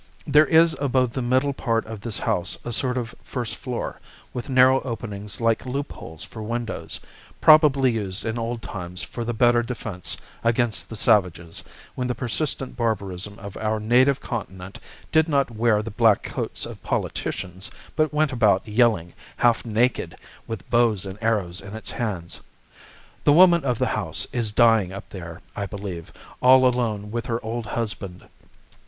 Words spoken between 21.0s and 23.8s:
and arrows in its hands. The woman of